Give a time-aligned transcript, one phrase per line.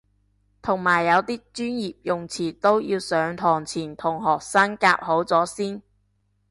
[0.63, 5.83] 同埋有啲專業用詞都要上堂前同學生夾好咗先